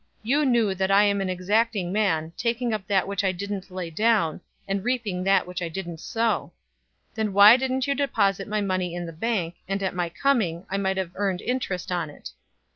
[0.23, 3.91] You knew that I am an exacting man, taking up that which I didn't lay
[3.91, 6.53] down, and reaping that which I didn't sow.
[7.11, 10.65] 019:023 Then why didn't you deposit my money in the bank, and at my coming,
[10.71, 12.31] I might have earned interest on it?'